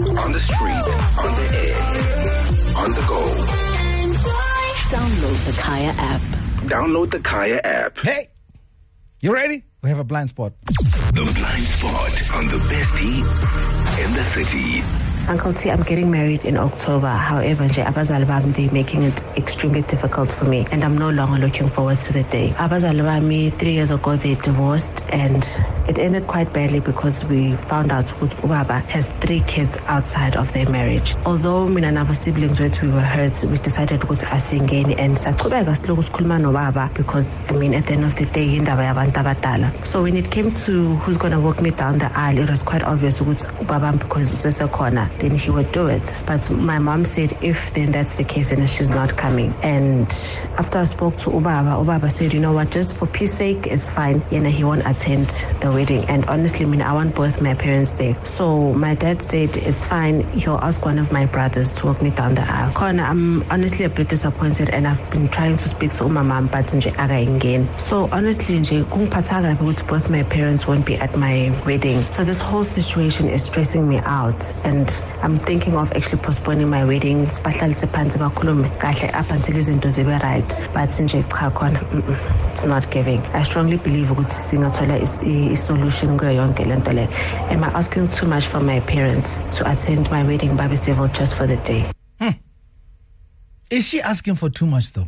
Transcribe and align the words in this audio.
On 0.00 0.32
the 0.32 0.40
street, 0.40 0.86
on 1.18 1.34
the 1.36 1.46
air, 1.60 1.76
on 2.74 2.90
the 2.92 3.02
go. 3.06 3.20
Download 4.88 5.44
the 5.44 5.52
Kaya 5.60 5.94
app. 5.98 6.20
Download 6.70 7.10
the 7.10 7.20
Kaya 7.20 7.60
app. 7.62 7.98
Hey, 7.98 8.28
you 9.20 9.30
ready? 9.34 9.62
We 9.82 9.90
have 9.90 9.98
a 9.98 10.04
blind 10.04 10.30
spot. 10.30 10.54
The 11.12 11.30
blind 11.34 11.66
spot 11.66 12.34
on 12.34 12.46
the 12.46 12.58
best 12.70 12.96
T 12.96 13.18
in 14.02 14.14
the 14.14 14.24
city. 14.24 15.09
Uncle 15.30 15.52
T, 15.52 15.70
I'm 15.70 15.82
getting 15.84 16.10
married 16.10 16.44
in 16.44 16.56
October. 16.56 17.06
However, 17.06 17.62
abazali 17.68 18.26
bami 18.26 18.52
they're 18.52 18.72
making 18.72 19.04
it 19.04 19.22
extremely 19.36 19.82
difficult 19.82 20.32
for 20.32 20.44
me, 20.46 20.66
and 20.72 20.82
I'm 20.82 20.98
no 20.98 21.08
longer 21.10 21.38
looking 21.38 21.68
forward 21.68 22.00
to 22.00 22.12
the 22.12 22.24
day. 22.24 22.50
Abazali 22.58 23.00
bami 23.02 23.56
three 23.56 23.74
years 23.74 23.92
ago 23.92 24.16
they 24.16 24.34
divorced, 24.34 25.04
and 25.12 25.44
it 25.86 26.00
ended 26.00 26.26
quite 26.26 26.52
badly 26.52 26.80
because 26.80 27.24
we 27.26 27.54
found 27.68 27.92
out 27.92 28.06
Ubaba 28.42 28.84
has 28.88 29.08
three 29.20 29.38
kids 29.42 29.78
outside 29.86 30.34
of 30.34 30.52
their 30.52 30.68
marriage. 30.68 31.14
Although 31.24 31.68
mina 31.68 31.86
and 31.86 31.98
our 31.98 32.12
siblings 32.12 32.58
wethu 32.58 32.82
we 32.82 32.88
were 32.88 33.00
hurt, 33.00 33.40
we 33.44 33.56
decided 33.58 34.00
ukuthi 34.00 34.26
asingeni 34.26 34.96
and 34.98 35.14
sachubeka 35.14 35.76
siloku 35.76 36.02
sikhuluma 36.02 36.40
nobaba 36.40 36.92
because 36.94 37.38
I 37.48 37.52
mean 37.52 37.74
at 37.74 37.86
the 37.86 37.92
end 37.92 38.02
of 38.04 38.16
the 38.16 38.26
day 38.26 38.56
indaba 38.56 38.82
yabantu 38.82 39.22
abadala. 39.22 39.86
So 39.86 40.02
when 40.02 40.16
it 40.16 40.32
came 40.32 40.50
to 40.50 40.96
who's 40.96 41.16
gonna 41.18 41.40
walk 41.40 41.60
me 41.62 41.70
down 41.70 41.98
the 41.98 42.10
aisle, 42.18 42.40
it 42.40 42.50
was 42.50 42.64
quite 42.64 42.82
obvious 42.82 43.20
ukuthi 43.20 43.46
ubaba 43.64 43.96
because 43.96 44.32
usesekhona 44.32 45.08
then 45.20 45.36
he 45.36 45.50
would 45.50 45.70
do 45.72 45.86
it. 45.86 46.14
But 46.26 46.48
my 46.50 46.78
mom 46.78 47.04
said 47.04 47.32
if 47.42 47.72
then 47.74 47.92
that's 47.92 48.14
the 48.14 48.24
case 48.24 48.50
then 48.50 48.66
she's 48.66 48.90
not 48.90 49.16
coming. 49.16 49.54
And 49.62 50.08
after 50.58 50.78
I 50.78 50.84
spoke 50.84 51.16
to 51.18 51.30
Ubaba, 51.30 51.82
Ubaba 51.84 52.10
said, 52.10 52.32
you 52.32 52.40
know 52.40 52.52
what, 52.52 52.70
just 52.70 52.94
for 52.96 53.06
peace 53.06 53.34
sake, 53.34 53.66
it's 53.66 53.88
fine. 53.88 54.22
You 54.30 54.40
know, 54.40 54.50
he 54.50 54.64
won't 54.64 54.86
attend 54.86 55.28
the 55.60 55.70
wedding. 55.72 56.04
And 56.08 56.24
honestly, 56.26 56.66
I 56.66 56.68
mean, 56.68 56.82
I 56.82 56.92
want 56.92 57.14
both 57.14 57.40
my 57.40 57.54
parents 57.54 57.92
there. 57.94 58.16
So 58.24 58.72
my 58.74 58.94
dad 58.94 59.22
said 59.22 59.56
it's 59.56 59.84
fine. 59.84 60.28
He'll 60.32 60.58
ask 60.62 60.84
one 60.84 60.98
of 60.98 61.12
my 61.12 61.26
brothers 61.26 61.72
to 61.74 61.86
walk 61.86 62.02
me 62.02 62.10
down 62.10 62.34
the 62.34 62.42
aisle. 62.50 62.72
Khona, 62.72 63.04
I'm 63.08 63.44
honestly 63.50 63.84
a 63.84 63.90
bit 63.90 64.08
disappointed 64.08 64.70
and 64.70 64.86
I've 64.86 65.08
been 65.10 65.28
trying 65.28 65.56
to 65.58 65.68
speak 65.68 65.92
to 65.94 66.08
my 66.08 66.22
mom, 66.22 66.46
but 66.48 66.66
nje 66.66 66.92
akayingeni. 66.94 67.80
So 67.80 68.08
honestly, 68.12 68.58
nje 68.58 68.84
kungiphatha 68.84 69.56
ukuthi 69.56 69.86
both 69.86 70.08
my 70.10 70.22
parents 70.22 70.66
won't 70.66 70.84
be 70.86 70.96
at 70.96 71.16
my 71.16 71.50
wedding. 71.66 72.02
So 72.12 72.24
this 72.24 72.40
whole 72.40 72.64
situation 72.64 73.28
is 73.28 73.44
stressing 73.44 73.88
me 73.88 74.00
out 74.04 74.50
and 74.64 74.88
I'm 75.22 75.38
thinking 75.38 75.74
of 75.76 75.92
actually 75.92 76.22
postponing 76.22 76.68
my 76.70 76.84
wedding. 76.84 77.26
Sibahlalise 77.26 77.86
phansi 77.90 78.18
bakhulume 78.18 78.68
kahle 78.78 79.10
up 79.14 79.30
until 79.30 79.54
izinto 79.56 79.88
zibe 79.90 80.20
right. 80.22 80.48
But 80.72 80.88
nje 80.90 81.22
cha 81.30 81.50
khona, 81.50 81.80
it's 82.50 82.64
not 82.64 82.90
giving. 82.90 83.20
I 83.34 83.42
strongly 83.42 83.76
believe 83.76 84.06
ukuthi 84.08 84.30
singathola 84.32 85.00
is- 85.02 85.18
i- 85.20 85.52
i-solution 85.52 86.18
kuyo 86.18 86.32
yonke 86.36 86.66
lento 86.66 86.92
le. 86.92 87.08
Am 87.50 87.64
I 87.64 87.68
asking 87.68 88.08
too 88.08 88.26
much 88.26 88.46
from 88.46 88.66
my 88.66 88.80
parents 88.80 89.38
to 89.58 89.70
attend 89.70 90.10
my 90.10 90.22
wedding 90.22 90.56
babe 90.56 90.76
civil 90.76 91.08
just 91.08 91.34
for 91.34 91.46
the 91.46 91.56
day? 91.58 91.90
Is 93.70 93.86
she 93.86 94.00
asking 94.02 94.34
for 94.34 94.50
too 94.50 94.66
much 94.66 94.92
though? 94.92 95.06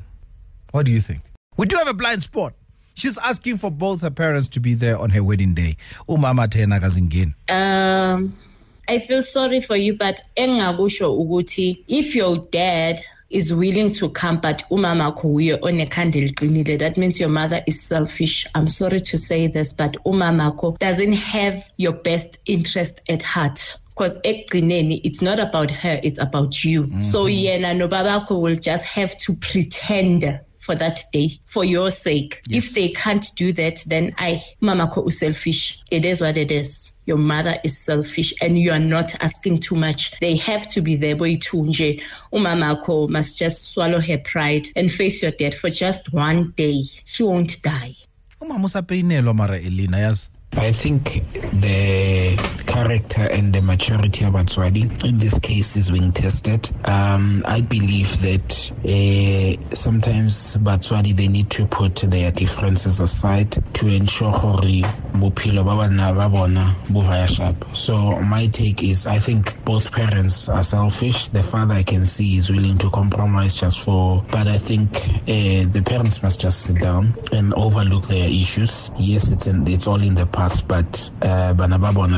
What 0.70 0.86
do 0.86 0.92
you 0.92 1.00
think? 1.00 1.22
We 1.56 1.66
do 1.66 1.76
have 1.76 1.88
a 1.88 1.94
blind 1.94 2.22
spot. 2.22 2.54
She's 2.94 3.18
asking 3.18 3.58
for 3.58 3.70
both 3.72 4.02
her 4.02 4.10
parents 4.10 4.48
to 4.50 4.60
be 4.60 4.74
there 4.74 4.96
on 4.98 5.10
her 5.10 5.24
wedding 5.24 5.54
day. 5.54 5.76
Umama 6.08 6.46
tena 6.46 6.78
kazingeni. 6.80 7.34
Um, 7.50 8.36
I 8.88 8.98
feel 8.98 9.22
sorry 9.22 9.60
for 9.60 9.76
you, 9.76 9.94
but 9.94 10.26
engakusho 10.36 11.08
ukuthi 11.18 11.84
if 11.88 12.14
your 12.14 12.38
dad 12.38 13.00
is 13.30 13.52
willing 13.52 13.92
to 13.92 14.10
come, 14.10 14.40
but 14.40 14.64
umama 14.70 15.16
kuyo 15.16 15.58
onekhanda 15.60 16.16
eliqinile, 16.16 16.78
that 16.78 16.96
means 16.96 17.18
your 17.18 17.30
mother 17.30 17.62
is 17.66 17.82
selfish. 17.82 18.46
I'm 18.54 18.68
sorry 18.68 19.00
to 19.00 19.16
say 19.16 19.46
this, 19.46 19.72
but 19.72 19.96
umama 20.04 20.56
ko 20.56 20.76
doesn't 20.78 21.14
have 21.14 21.64
your 21.76 21.92
best 21.92 22.38
interest 22.44 23.00
at 23.08 23.22
heart. 23.22 23.78
Because 23.94 24.18
ekugcineni, 24.18 25.00
it's 25.04 25.22
not 25.22 25.38
about 25.38 25.70
her, 25.70 26.00
it's 26.02 26.18
about 26.18 26.64
you. 26.64 26.84
Mm-hmm. 26.84 27.00
So 27.00 27.24
yena 27.24 27.76
no 27.76 27.88
babakho 27.88 28.40
will 28.40 28.56
just 28.56 28.84
have 28.84 29.16
to 29.18 29.34
pretend 29.34 30.40
for 30.58 30.74
that 30.76 31.04
day 31.12 31.40
for 31.46 31.64
your 31.64 31.90
sake. 31.90 32.42
Yes. 32.46 32.64
If 32.64 32.74
they 32.74 32.88
can't 32.90 33.26
do 33.34 33.52
that, 33.54 33.82
then 33.86 34.14
I, 34.16 34.44
mama 34.60 34.88
ko 34.88 35.06
is 35.06 35.18
selfish. 35.18 35.80
It 35.90 36.04
is 36.04 36.20
what 36.20 36.36
it 36.36 36.52
is. 36.52 36.91
Your 37.04 37.18
mother 37.18 37.56
is 37.64 37.76
selfish 37.78 38.32
and 38.40 38.58
you 38.58 38.70
are 38.70 38.78
not 38.78 39.14
asking 39.20 39.60
too 39.60 39.74
much. 39.74 40.12
They 40.20 40.36
have 40.36 40.68
to 40.68 40.80
be 40.80 40.96
there. 40.96 41.16
Boy 41.16 41.36
tunje. 41.36 42.00
Umama 42.32 42.82
ko 42.84 43.08
must 43.08 43.38
just 43.38 43.68
swallow 43.68 44.00
her 44.00 44.18
pride 44.18 44.68
and 44.76 44.90
face 44.90 45.22
your 45.22 45.32
death 45.32 45.54
for 45.54 45.70
just 45.70 46.12
one 46.12 46.52
day. 46.56 46.84
She 47.04 47.22
won't 47.24 47.60
die. 47.62 47.96
Umama 48.40 48.66
usapeyinelwa 48.66 49.34
mara 49.34 49.56
Elina 49.58 49.98
yazi. 49.98 50.28
I 50.54 50.70
think 50.70 51.04
the 51.60 52.61
character 52.72 53.28
and 53.30 53.52
the 53.52 53.60
maturity 53.60 54.24
of 54.24 54.32
Batswadi 54.32 55.04
in 55.04 55.18
this 55.18 55.38
case 55.38 55.76
is 55.76 55.90
being 55.90 56.10
tested. 56.10 56.70
Um, 56.86 57.42
I 57.46 57.60
believe 57.60 58.18
that 58.20 58.72
uh, 58.84 59.74
sometimes 59.74 60.56
Batswadi 60.56 61.14
they 61.14 61.28
need 61.28 61.50
to 61.50 61.66
put 61.66 61.96
their 61.96 62.30
differences 62.32 62.98
aside 63.00 63.58
to 63.74 63.86
ensure 63.88 64.30
hore. 64.32 64.62
So 67.74 68.20
my 68.20 68.46
take 68.52 68.82
is 68.82 69.06
I 69.06 69.18
think 69.18 69.64
both 69.64 69.92
parents 69.92 70.48
are 70.48 70.62
selfish. 70.62 71.28
The 71.28 71.42
father 71.42 71.74
I 71.74 71.82
can 71.82 72.06
see 72.06 72.36
is 72.36 72.50
willing 72.50 72.78
to 72.78 72.90
compromise 72.90 73.54
just 73.54 73.80
for, 73.80 74.24
but 74.30 74.46
I 74.46 74.56
think 74.58 74.96
uh, 74.96 75.68
the 75.68 75.82
parents 75.84 76.22
must 76.22 76.40
just 76.40 76.62
sit 76.62 76.80
down 76.80 77.14
and 77.32 77.52
overlook 77.54 78.06
their 78.06 78.28
issues. 78.28 78.90
Yes, 78.96 79.30
it's 79.30 79.46
in, 79.46 79.66
it's 79.68 79.86
all 79.86 80.02
in 80.02 80.14
the 80.14 80.26
past, 80.26 80.66
but 80.68 81.10
uh, 81.20 81.52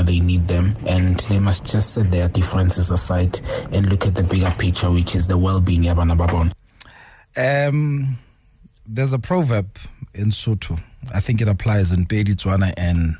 they 0.04 0.20
need 0.20 0.43
them, 0.48 0.76
and 0.86 1.20
they 1.20 1.38
must 1.38 1.64
just 1.64 1.94
set 1.94 2.10
their 2.10 2.28
differences 2.28 2.90
aside 2.90 3.40
and 3.72 3.88
look 3.88 4.06
at 4.06 4.14
the 4.14 4.22
bigger 4.22 4.52
picture, 4.58 4.90
which 4.90 5.14
is 5.14 5.26
the 5.26 5.38
well-being 5.38 5.86
of 5.88 5.96
bana 5.96 6.14
ba. 6.16 6.52
Um, 7.36 8.18
there's 8.86 9.12
a 9.12 9.18
proverb 9.18 9.76
in 10.14 10.26
Sotho. 10.26 10.80
I 11.12 11.20
think 11.20 11.40
it 11.40 11.48
applies 11.48 11.92
in 11.92 12.06
Pedi, 12.06 12.34
and 12.76 13.16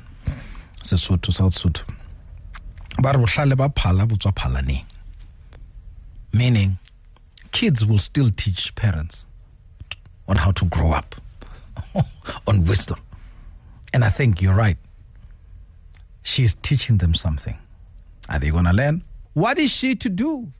Sesotho, 0.83 1.33
South 1.33 1.53
tswa 1.55 1.85
phalaneng. 4.33 4.85
Meaning, 6.33 6.77
kids 7.51 7.85
will 7.85 7.99
still 7.99 8.29
teach 8.29 8.73
parents 8.75 9.25
on 10.27 10.37
how 10.37 10.51
to 10.51 10.65
grow 10.65 10.91
up, 10.91 11.15
on 12.47 12.65
wisdom. 12.65 12.99
And 13.93 14.03
I 14.03 14.09
think 14.09 14.41
you're 14.41 14.53
right. 14.55 14.77
She's 16.25 16.55
teaching 16.55 16.97
them 16.97 17.13
something. 17.13 17.55
Are 18.29 18.39
they 18.39 18.49
going 18.49 18.65
to 18.65 18.73
learn? 18.73 19.03
What 19.33 19.59
is 19.59 19.69
she 19.69 19.95
to 19.95 20.09
do? 20.09 20.51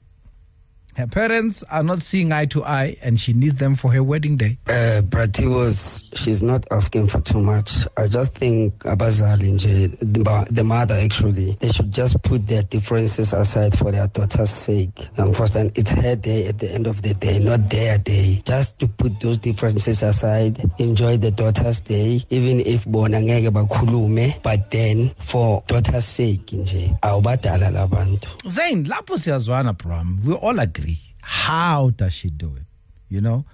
Her 0.96 1.08
parents 1.08 1.62
are 1.70 1.84
not 1.84 2.02
seeing 2.02 2.32
eye 2.32 2.46
to 2.46 2.64
eye, 2.64 2.96
and 3.02 3.20
she 3.20 3.34
needs 3.34 3.56
them 3.56 3.76
for 3.76 3.92
her 3.92 4.02
wedding 4.02 4.38
day. 4.38 4.58
Uh, 4.68 5.02
Brati 5.04 5.46
was, 5.54 6.04
she's 6.14 6.42
not 6.42 6.66
asking 6.72 7.08
for 7.08 7.20
too 7.20 7.42
much. 7.42 7.86
I 7.98 8.08
just 8.08 8.34
think 8.34 8.78
Abazali, 8.80 9.60
the 10.00 10.48
the 10.50 10.64
mother 10.64 10.96
actually, 10.96 11.58
they 11.60 11.70
should 11.70 11.92
just 11.92 12.22
put 12.24 12.48
their 12.48 12.64
differences 12.64 13.34
aside 13.34 13.78
for 13.78 13.92
their 13.92 14.08
daughter's 14.08 14.50
sake. 14.52 15.10
And 15.18 15.36
first, 15.36 15.56
and 15.58 15.70
it's 15.78 15.92
her 15.92 16.16
day 16.16 16.48
at 16.48 16.60
the 16.60 16.72
end 16.72 16.88
of 16.88 17.02
the 17.02 17.14
day, 17.14 17.40
not 17.40 17.70
their 17.70 17.98
day. 17.98 18.42
Just 18.46 18.80
to 18.80 18.88
put 18.88 19.20
those 19.20 19.38
differences 19.40 20.02
aside, 20.02 20.64
enjoy 20.80 21.18
the 21.18 21.32
daughter's 21.32 21.82
day, 21.82 22.24
even 22.30 22.62
if 22.62 22.86
bona 22.86 23.18
ngeke 23.18 23.50
bakhulume, 23.52 24.42
but 24.44 24.72
then 24.72 25.12
for 25.20 25.62
daughter's 25.68 26.06
sake, 26.06 26.46
nje, 26.48 26.98
awubadala 27.02 27.70
labantu. 27.70 28.28
Zain, 28.50 28.86
lapho 28.86 29.18
siyazwana, 29.18 29.78
Bram. 29.78 30.22
We 30.24 30.34
all 30.36 30.58
agree. 30.60 30.85
How 31.28 31.90
does 31.90 32.14
she 32.14 32.30
do 32.30 32.56
it? 32.56 32.68
You 33.10 33.20
know, 33.20 33.46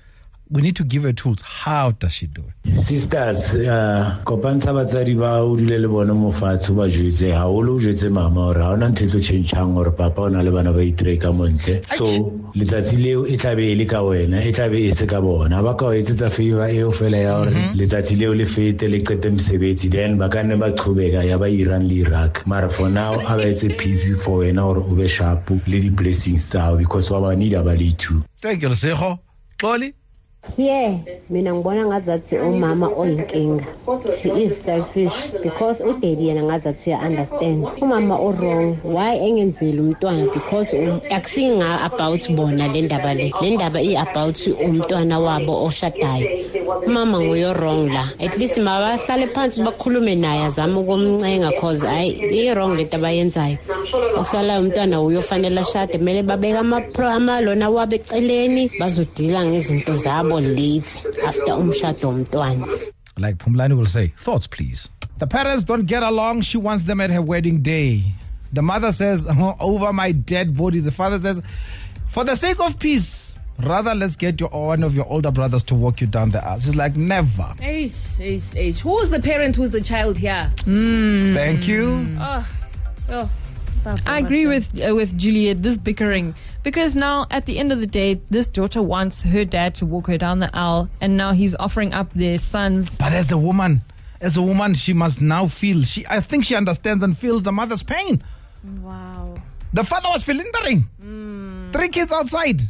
we 0.52 0.62
need 0.62 0.76
to 0.76 0.84
give 0.84 1.04
her 1.04 1.14
tools. 1.14 1.40
How 1.42 1.92
does 1.92 2.14
she 2.14 2.28
do 2.28 2.44
it? 2.66 2.76
sisters 2.84 3.56
uh, 3.56 4.20
kopantsha 4.26 4.74
batsadi 4.74 5.18
ba 5.18 5.40
o 5.42 5.56
dule 5.56 5.80
le 5.80 5.88
bone 5.88 6.14
mo 6.14 6.32
fatshe 6.32 6.76
ba 6.76 6.88
jwetse. 6.90 7.32
Haholo 7.32 7.76
o 7.76 7.80
jwetse 7.80 8.12
mama 8.12 8.46
gore 8.46 8.60
ga 8.60 8.70
ona 8.72 8.90
ntho 8.90 9.06
e 9.06 9.08
tlo 9.08 9.20
changechang 9.20 9.74
gore 9.74 9.92
papa 9.92 10.22
o 10.22 10.30
na 10.30 10.42
le 10.42 10.52
bana 10.52 10.74
ba 10.74 10.80
itire 10.80 11.20
ka 11.22 11.32
montle. 11.32 11.82
So 11.88 12.06
letsatsi 12.56 12.98
leo 13.02 13.26
e 13.26 13.38
tlabe 13.38 13.64
e 13.72 13.76
le 13.76 13.86
ka 13.86 14.02
wena 14.04 14.44
e 14.44 14.52
tlabe 14.52 14.80
e 14.80 14.92
se 14.92 15.08
ka 15.08 15.22
bona. 15.22 15.62
Ba 15.64 15.76
ka 15.76 15.86
o 15.86 15.92
etsetsa 15.92 16.30
favor 16.32 16.68
eo 16.68 16.92
fela 16.92 17.18
ya 17.18 17.38
gore 17.44 17.54
letsatsi 17.76 18.18
leo 18.20 18.34
le 18.34 18.46
fete 18.46 18.90
le 18.90 19.02
qete 19.02 19.32
mosebetsi. 19.32 19.90
Then 19.92 20.18
ba 20.18 20.30
ka 20.30 20.44
nne 20.44 20.60
ba 20.60 20.72
qhobeka 20.72 21.24
ya 21.26 21.38
ba 21.38 21.50
iran 21.50 21.88
le 21.88 22.04
iraq. 22.04 22.46
Mara 22.46 22.70
for 22.70 22.90
now 22.90 23.14
a 23.14 23.38
ba 23.38 23.46
etse 23.46 23.70
peace 23.78 24.06
for 24.24 24.44
wena 24.44 24.64
gore 24.68 24.84
o 24.84 24.96
be 24.96 25.08
sharp 25.08 25.50
le 25.50 25.80
di-blessings 25.80 26.50
tsa 26.50 26.60
gago 26.60 26.78
because 26.78 27.10
wa 27.12 27.22
ba 27.22 27.36
need 27.36 27.54
a 27.54 27.64
ba 27.64 27.72
le 27.76 27.94
two. 27.94 28.24
Thank 28.42 28.64
you, 28.64 28.70
Lesego. 28.70 29.20
Xoli, 29.58 29.94
here 30.58 31.00
mina 31.30 31.54
ngibona 31.54 31.86
ngazathi 31.86 32.36
umama 32.38 32.88
oyinkinga. 32.98 33.66
She 34.22 34.30
is 34.44 34.58
selfish 34.64 35.30
because 35.44 35.80
udaddy 35.82 36.28
yena 36.28 36.44
ngazathi 36.44 36.90
uya-understand. 36.90 37.64
Umama 37.82 38.18
o-wrong. 38.20 38.76
Why 38.84 39.16
engenzeli 39.18 39.80
umntwana? 39.80 40.34
Because 40.34 40.74
um- 40.74 41.00
akusinga 41.12 41.86
about 41.86 42.20
bona 42.36 42.68
le 42.68 42.82
ndaba 42.82 43.14
le. 43.16 43.32
Le 43.42 43.56
ndaba 43.56 43.80
i-about 43.82 44.36
umntwana 44.66 45.20
wabo 45.20 45.64
oshadayo. 45.66 46.28
Umama 46.88 47.20
nguyo-wrong 47.22 47.90
la. 47.94 48.04
At 48.20 48.38
least 48.38 48.58
mabahlale 48.58 49.28
phansi 49.34 49.62
bakhulume 49.62 50.16
naye 50.16 50.46
azame 50.46 50.76
ukumncenga 50.80 51.52
cause 51.62 51.86
hayi 51.88 52.12
i-wrong 52.32 52.76
lento 52.76 52.98
abayenzayo. 52.98 53.58
Okusalayo 54.18 54.62
umntwana 54.62 55.02
uyofanele 55.02 55.60
ashade. 55.62 55.98
Kumele 55.98 56.24
babeke 56.24 56.58
amapro- 56.58 57.10
amalona 57.14 57.70
wabo 57.70 57.96
eceleni 57.96 58.72
bazodila 58.80 59.46
ngezinto 59.46 59.94
zabo. 59.96 60.31
Late 60.40 61.06
after 61.26 61.54
umshado 61.54 62.08
womntwana 62.08 62.68
Like 63.18 63.38
Pumlani 63.38 63.78
will 63.78 63.86
say, 63.88 64.14
thoughts, 64.18 64.48
please. 64.48 64.88
The 65.20 65.28
parents 65.28 65.66
don't 65.66 65.86
get 65.86 66.02
along. 66.02 66.42
She 66.42 66.58
wants 66.58 66.86
them 66.86 67.02
at 67.02 67.10
her 67.12 67.22
wedding 67.22 67.62
day. 67.62 68.04
The 68.54 68.62
mother 68.62 68.92
says, 68.94 69.28
"Oh, 69.30 69.56
over 69.60 69.92
my 69.94 70.12
dead 70.14 70.56
body. 70.56 70.80
The 70.80 70.92
father 70.92 71.20
says, 71.20 71.42
for 72.10 72.24
the 72.24 72.36
sake 72.36 72.60
of 72.62 72.80
peace, 72.80 73.34
rather 73.60 73.94
let's 73.94 74.16
get 74.16 74.40
your 74.40 74.50
one 74.50 74.82
of 74.84 74.96
your 74.96 75.06
older 75.08 75.30
brothers 75.30 75.62
to 75.64 75.76
walk 75.76 76.02
you 76.02 76.08
down 76.08 76.32
the 76.32 76.44
aisle. 76.44 76.60
She's 76.62 76.76
like, 76.76 76.96
never. 76.96 77.54
Eish, 77.60 78.20
eish, 78.20 78.56
eish. 78.56 78.80
Who's 78.80 79.10
the 79.10 79.20
parent? 79.20 79.56
Who's 79.58 79.72
the 79.72 79.82
child 79.82 80.18
here? 80.18 80.52
Thank 80.66 81.68
you. 81.68 82.08
Ah, 82.18 82.50
oh, 83.10 83.14
oh. 83.14 83.30
I 84.06 84.20
agree 84.20 84.46
with 84.46 84.80
uh, 84.80 84.94
with 84.96 85.18
Juliet. 85.18 85.64
This 85.64 85.78
bickering 85.78 86.36
because 86.64 86.96
now 86.96 87.26
at 87.32 87.46
the 87.46 87.58
end 87.60 87.72
of 87.72 87.80
the 87.80 87.88
day, 87.88 88.22
this 88.30 88.48
daughter 88.50 88.82
wants 88.82 89.24
her 89.24 89.44
dad 89.46 89.76
to 89.76 89.86
walk 89.86 90.08
her 90.08 90.18
down 90.18 90.40
the 90.40 90.56
aisle, 90.56 90.90
and 91.02 91.18
now 91.18 91.32
he's 91.34 91.56
offering 91.56 91.94
up 91.94 92.12
their 92.14 92.38
sons. 92.38 92.98
But 92.98 93.14
as 93.14 93.32
a 93.32 93.38
woman, 93.38 93.82
as 94.22 94.38
a 94.38 94.42
woman, 94.42 94.74
she 94.76 94.94
must 94.94 95.22
now 95.22 95.48
feel. 95.48 95.84
She, 95.84 96.06
I 96.08 96.20
think, 96.22 96.46
she 96.46 96.56
understands 96.56 97.04
and 97.04 97.18
feels 97.18 97.44
the 97.44 97.52
mother's 97.52 97.84
pain. 97.84 98.24
Wow. 98.82 99.36
The 99.74 99.84
father 99.84 100.10
was 100.10 100.24
philindering. 100.24 101.72
Three 101.74 101.90
kids 101.90 102.12
outside. 102.12 102.62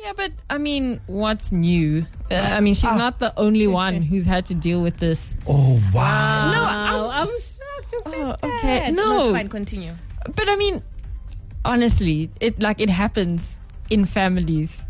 Yeah, 0.00 0.12
but 0.16 0.32
I 0.50 0.58
mean, 0.58 1.00
what's 1.06 1.50
new? 1.50 2.06
Uh, 2.30 2.34
I 2.36 2.60
mean, 2.60 2.74
she's 2.74 2.84
not 2.84 3.18
the 3.20 3.32
only 3.38 3.66
one 3.66 4.02
who's 4.02 4.24
had 4.24 4.46
to 4.46 4.54
deal 4.54 4.80
with 4.82 4.98
this. 4.98 5.34
Oh 5.46 5.82
wow! 5.94 6.50
No, 6.52 6.64
I'm, 6.64 7.28
I'm 7.28 7.38
shocked. 7.38 7.92
You 7.92 8.00
said 8.04 8.12
Oh, 8.14 8.36
that. 8.40 8.44
okay. 8.44 8.90
No, 8.90 9.04
No. 9.04 9.24
it's 9.24 9.32
fine. 9.32 9.48
Continue. 9.48 9.94
But 10.24 10.48
I 10.48 10.56
mean, 10.56 10.82
honestly, 11.64 12.30
it 12.40 12.60
like 12.60 12.80
it 12.80 12.90
happens 12.90 13.58
in 13.90 14.04
families. 14.04 14.84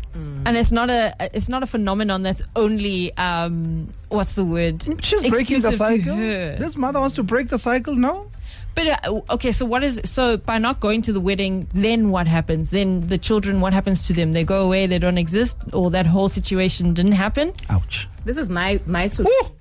And 0.45 0.55
it's 0.55 0.71
not 0.71 0.89
a 0.89 1.13
it's 1.33 1.49
not 1.49 1.61
a 1.61 1.65
phenomenon 1.65 2.23
that's 2.23 2.41
only 2.55 3.11
um 3.17 3.89
what's 4.07 4.35
the 4.35 4.45
word? 4.45 4.81
She's 5.03 5.21
breaking 5.29 5.59
the 5.59 5.73
cycle. 5.73 6.15
This 6.15 6.77
mother 6.77 7.01
wants 7.01 7.15
to 7.15 7.23
break 7.23 7.49
the 7.49 7.59
cycle. 7.59 7.95
No. 7.95 8.31
But 8.75 9.05
uh, 9.05 9.21
okay, 9.31 9.51
so 9.51 9.65
what 9.65 9.83
is 9.83 9.99
so 10.05 10.37
by 10.37 10.57
not 10.57 10.79
going 10.79 11.01
to 11.03 11.11
the 11.11 11.19
wedding, 11.19 11.67
then 11.73 12.11
what 12.11 12.27
happens? 12.27 12.71
Then 12.71 13.07
the 13.07 13.17
children, 13.17 13.59
what 13.59 13.73
happens 13.73 14.07
to 14.07 14.13
them? 14.13 14.31
They 14.31 14.45
go 14.45 14.65
away, 14.65 14.87
they 14.87 14.99
don't 14.99 15.17
exist, 15.17 15.57
or 15.73 15.91
that 15.91 16.05
whole 16.05 16.29
situation 16.29 16.93
didn't 16.93 17.13
happen. 17.13 17.51
Ouch. 17.69 18.07
This 18.23 18.37
is 18.37 18.47
my 18.49 18.79
my 18.85 19.07
solution. 19.07 19.35
Ooh. 19.43 19.51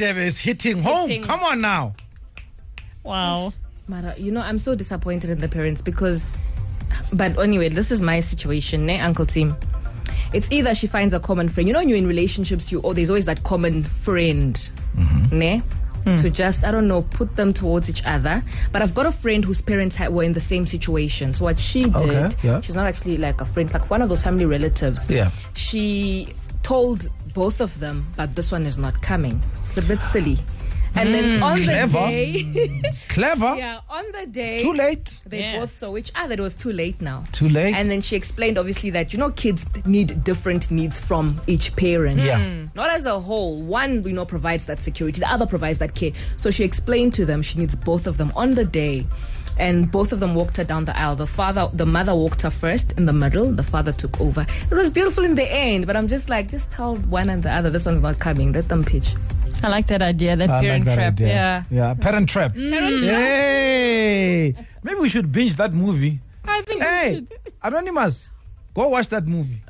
Is 0.00 0.38
hitting 0.38 0.82
home. 0.82 1.08
Hitting. 1.08 1.22
Come 1.22 1.40
on 1.40 1.60
now. 1.60 1.94
Wow. 3.04 3.52
Mara, 3.90 4.14
you 4.16 4.30
know, 4.30 4.40
I'm 4.40 4.58
so 4.58 4.76
disappointed 4.76 5.30
in 5.30 5.40
the 5.40 5.48
parents 5.48 5.80
because, 5.80 6.32
but 7.12 7.36
anyway, 7.40 7.68
this 7.68 7.90
is 7.90 8.00
my 8.00 8.20
situation, 8.20 8.86
ne, 8.86 9.00
Uncle 9.00 9.26
Tim. 9.26 9.56
It's 10.32 10.48
either 10.52 10.76
she 10.76 10.86
finds 10.86 11.12
a 11.12 11.18
common 11.18 11.48
friend. 11.48 11.66
You 11.66 11.72
know, 11.72 11.80
when 11.80 11.88
you're 11.88 11.98
in 11.98 12.06
relationships, 12.06 12.70
you 12.70 12.80
oh, 12.84 12.92
there's 12.92 13.10
always 13.10 13.24
that 13.26 13.42
common 13.42 13.82
friend, 13.82 14.54
mm-hmm. 14.96 15.36
ne? 15.36 15.62
Mm. 16.04 16.22
To 16.22 16.30
just 16.30 16.62
I 16.62 16.70
don't 16.70 16.86
know, 16.86 17.02
put 17.02 17.34
them 17.34 17.52
towards 17.52 17.90
each 17.90 18.02
other. 18.06 18.44
But 18.70 18.80
I've 18.80 18.94
got 18.94 19.06
a 19.06 19.12
friend 19.12 19.44
whose 19.44 19.60
parents 19.60 19.96
had, 19.96 20.14
were 20.14 20.22
in 20.22 20.34
the 20.34 20.40
same 20.40 20.66
situation. 20.66 21.34
So 21.34 21.44
what 21.44 21.58
she 21.58 21.82
did, 21.82 21.94
Okay, 21.94 22.30
yeah. 22.44 22.60
she's 22.60 22.76
not 22.76 22.86
actually 22.86 23.18
like 23.18 23.40
a 23.40 23.44
friend, 23.44 23.68
it's 23.68 23.74
like 23.74 23.90
one 23.90 24.02
of 24.02 24.08
those 24.08 24.22
family 24.22 24.46
relatives. 24.46 25.10
Yeah. 25.10 25.32
She 25.54 26.28
told 26.62 27.08
both 27.34 27.60
of 27.60 27.80
them, 27.80 28.06
but 28.16 28.36
this 28.36 28.52
one 28.52 28.66
is 28.66 28.78
not 28.78 29.02
coming. 29.02 29.42
It's 29.66 29.78
a 29.78 29.82
bit 29.82 30.00
silly. 30.00 30.38
And 30.94 31.14
then 31.14 31.38
mm. 31.38 31.42
on 31.42 31.58
the 31.58 31.64
Clever. 31.64 31.98
day. 31.98 32.32
It's 32.84 33.04
clever. 33.06 33.54
Yeah, 33.56 33.80
on 33.88 34.04
the 34.12 34.26
day. 34.26 34.62
Too 34.62 34.72
late. 34.72 35.18
They 35.26 35.40
Yeah. 35.40 35.60
both 35.60 35.72
saw 35.72 35.96
each 35.96 36.10
other. 36.14 36.34
It 36.34 36.40
was 36.40 36.54
too 36.54 36.72
late 36.72 37.00
now. 37.00 37.24
Too 37.32 37.48
late. 37.48 37.74
And 37.74 37.90
then 37.90 38.00
she 38.00 38.16
explained, 38.16 38.58
obviously, 38.58 38.90
that, 38.90 39.12
you 39.12 39.18
know, 39.18 39.30
kids 39.30 39.64
need 39.86 40.24
different 40.24 40.70
needs 40.70 40.98
from 41.00 41.40
each 41.46 41.74
parent. 41.76 42.18
Yeah. 42.18 42.40
Mm. 42.40 42.74
Not 42.74 42.90
as 42.90 43.06
a 43.06 43.20
whole. 43.20 43.62
One, 43.62 44.02
you 44.02 44.12
know, 44.12 44.24
provides 44.24 44.66
that 44.66 44.80
security, 44.82 45.20
the 45.20 45.30
other 45.30 45.46
provides 45.46 45.78
that 45.78 45.94
care. 45.94 46.10
So 46.36 46.50
she 46.50 46.64
explained 46.64 47.14
to 47.14 47.24
them 47.24 47.42
she 47.42 47.58
needs 47.58 47.76
both 47.76 48.06
of 48.06 48.16
them 48.18 48.32
on 48.34 48.54
the 48.54 48.64
day. 48.64 49.06
And 49.58 49.90
both 49.90 50.12
of 50.12 50.20
them 50.20 50.34
walked 50.34 50.56
her 50.56 50.64
down 50.64 50.86
the 50.86 50.98
aisle. 50.98 51.16
The 51.16 51.26
father, 51.26 51.68
the 51.74 51.84
mother 51.84 52.14
walked 52.14 52.42
her 52.42 52.50
first 52.50 52.92
in 52.98 53.04
the 53.06 53.12
middle. 53.12 53.52
The 53.52 53.62
father 53.62 53.92
took 53.92 54.18
over. 54.20 54.46
It 54.70 54.74
was 54.74 54.88
beautiful 54.90 55.24
in 55.24 55.34
the 55.34 55.44
end, 55.52 55.86
but 55.86 55.96
I'm 55.96 56.08
just 56.08 56.28
like, 56.30 56.48
just 56.48 56.70
tell 56.70 56.96
one 56.96 57.28
and 57.28 57.42
the 57.42 57.50
other, 57.52 57.68
this 57.68 57.84
one's 57.84 58.00
not 58.00 58.18
coming. 58.18 58.52
Let 58.52 58.68
them 58.68 58.82
pitch. 58.84 59.14
I 59.62 59.68
like 59.68 59.86
that 59.88 60.02
idea, 60.02 60.36
that 60.36 60.48
I 60.50 60.60
parent 60.62 60.84
like 60.84 60.84
that 60.86 60.94
trap. 60.94 61.12
idea. 61.14 61.28
Yeah. 61.28 61.64
Yeah. 61.70 61.94
Parent 61.94 62.28
trap. 62.28 62.54
Mm. 62.54 62.70
Parent 62.70 63.02
trap. 63.02 63.14
Hey. 63.20 64.54
Maybe 64.82 64.98
we 65.00 65.08
should 65.08 65.30
binge 65.30 65.56
that 65.56 65.72
movie. 65.74 66.20
I 66.44 66.62
think 66.62 66.80
we 66.80 66.86
Hey, 66.86 67.14
should. 67.16 67.28
Anonymous, 67.62 68.32
go 68.74 68.88
watch 68.88 69.08
that 69.08 69.26
movie. 69.26 69.60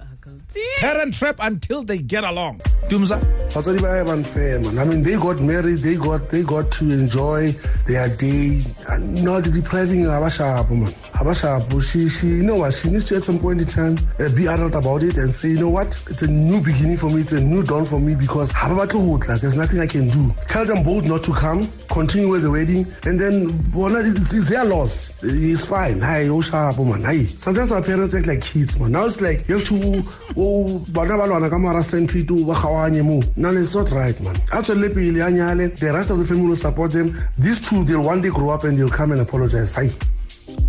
Parent 0.78 1.14
trap 1.14 1.36
until 1.40 1.82
they 1.82 1.98
get 1.98 2.24
along. 2.24 2.60
Dumza. 2.88 3.20
batswadi 3.54 3.80
ba 3.80 4.04
ba 4.04 4.16
man. 4.16 4.78
I 4.78 4.84
mean 4.84 5.02
they 5.02 5.16
got 5.16 5.40
married 5.40 5.78
they 5.78 5.96
got 5.96 6.28
they 6.30 6.42
got 6.42 6.70
to 6.72 6.90
enjoy 6.90 7.52
their 7.86 8.08
day. 8.16 8.62
And 8.88 9.24
not 9.24 9.44
depriving 9.44 10.04
ga 10.04 10.20
ba 10.20 10.30
sharp 10.30 10.70
man. 10.70 10.92
Ga 11.12 11.80
she 11.80 12.08
she 12.08 12.26
you 12.28 12.42
know 12.42 12.56
what? 12.56 12.74
She 12.74 12.90
needs 12.90 13.04
to 13.06 13.16
at 13.16 13.24
some 13.24 13.38
point 13.38 13.60
in 13.60 13.66
time 13.66 13.98
uh, 14.18 14.28
be 14.34 14.46
adult 14.46 14.74
about 14.74 15.02
it 15.02 15.16
and 15.16 15.32
say 15.32 15.50
you 15.50 15.60
know 15.60 15.68
what? 15.68 15.88
It's 16.08 16.22
a 16.22 16.26
new 16.26 16.60
beginning 16.60 16.96
for 16.96 17.10
me. 17.10 17.20
It's 17.20 17.32
a 17.32 17.40
new 17.40 17.62
dawn 17.62 17.84
for 17.84 18.00
me 18.00 18.14
because 18.14 18.50
ha 18.52 18.68
ba 18.68 18.86
batle 18.86 19.04
ho 19.06 19.18
tla. 19.18 19.38
There's 19.38 19.56
nothing 19.56 19.80
i 19.80 19.86
can 19.86 20.08
do. 20.08 20.34
Tell 20.48 20.64
them 20.64 20.82
both 20.82 21.06
not 21.06 21.22
to 21.24 21.32
come 21.32 21.68
continue 21.90 22.28
with 22.28 22.42
the 22.42 22.50
wedding 22.50 22.86
and 23.04 23.18
then 23.18 23.48
bona 23.70 24.00
it's 24.00 24.32
it's 24.32 24.48
their 24.48 24.64
loss 24.64 25.12
it's 25.22 25.66
fine. 25.66 26.00
Hi 26.00 26.24
sharp 26.40 26.78
man. 26.78 27.02
Hi 27.04 27.26
sometimes 27.26 27.72
our 27.72 27.82
parents 27.82 28.14
act 28.14 28.26
like 28.26 28.40
kids 28.42 28.78
man. 28.78 28.92
Now 28.92 29.06
it's 29.06 29.20
like 29.20 29.48
you 29.48 29.58
have 29.58 29.66
to 29.68 30.02
oh 30.36 30.78
bana 30.90 31.16
ba 31.18 31.24
lwana 31.28 31.50
ka 31.50 31.58
mara 31.58 31.82
stand 31.82 32.10
feet 32.10 32.28
ba 32.28 32.54
kgaoanye 32.54 33.04
mo 33.04 33.22
no 33.36 33.50
it's 33.50 33.74
not 33.74 33.90
right 33.90 34.18
man. 34.20 34.36
A 34.52 34.62
tswelele 34.62 34.94
pele 34.94 35.20
a 35.20 35.30
nyale 35.30 35.76
the 35.76 35.92
rest 35.92 36.10
of 36.10 36.18
the 36.18 36.24
family 36.24 36.46
will 36.48 36.56
support 36.56 36.92
them. 36.92 37.20
These 37.38 37.68
two 37.68 37.84
they'll 37.84 38.02
one 38.02 38.22
day 38.22 38.30
grow 38.30 38.50
up 38.50 38.64
and 38.64 38.78
they'll 38.78 38.88
come 38.88 39.12
and 39.12 39.20
apologize. 39.20 39.74
Hi 39.74 39.88